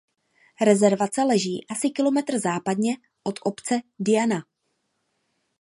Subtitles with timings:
[0.61, 4.43] Rezervace leží asi kilometr západně od obce Diana.